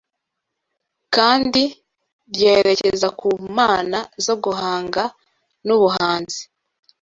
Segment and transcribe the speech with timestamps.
[1.15, 1.63] kandi
[2.33, 5.03] ryerekeza ku mana zo guhanga
[5.65, 6.41] nubuhanzi